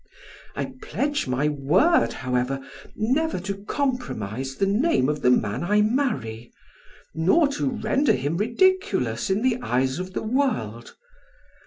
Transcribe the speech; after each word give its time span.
I 0.55 0.73
pledge 0.81 1.27
my 1.27 1.47
word, 1.47 2.11
however, 2.11 2.59
never 2.95 3.39
to 3.41 3.63
compromise 3.65 4.55
the 4.55 4.65
name 4.65 5.07
of 5.07 5.21
the 5.21 5.29
man 5.29 5.63
I 5.63 5.81
marry, 5.83 6.51
nor 7.13 7.47
to 7.49 7.69
render 7.69 8.13
him 8.13 8.37
ridiculous 8.37 9.29
in 9.29 9.43
the 9.43 9.57
eyes 9.61 9.99
of 9.99 10.13
the 10.13 10.23
world. 10.23 10.95